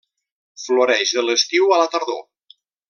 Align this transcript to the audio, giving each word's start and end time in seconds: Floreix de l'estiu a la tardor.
Floreix 0.61 1.13
de 1.19 1.27
l'estiu 1.29 1.71
a 1.77 1.81
la 1.85 1.89
tardor. 1.97 2.23